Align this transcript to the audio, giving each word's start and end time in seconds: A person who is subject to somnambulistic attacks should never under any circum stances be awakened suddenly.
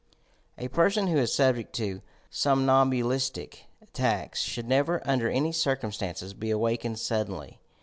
A 0.57 0.67
person 0.67 1.05
who 1.05 1.17
is 1.19 1.31
subject 1.31 1.73
to 1.73 2.01
somnambulistic 2.31 3.65
attacks 3.83 4.41
should 4.41 4.67
never 4.67 5.07
under 5.07 5.29
any 5.29 5.51
circum 5.51 5.91
stances 5.91 6.33
be 6.33 6.49
awakened 6.49 6.97
suddenly. 6.97 7.59